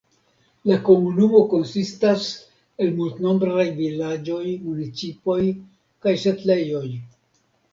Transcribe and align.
La 0.69 0.75
komunumo 0.85 1.41
konsistas 1.51 2.23
el 2.85 2.89
multnombraj 3.01 3.67
vilaĝoj, 3.83 4.43
municipoj 4.65 5.39
kaj 6.07 6.19
setlejoj. 6.25 6.87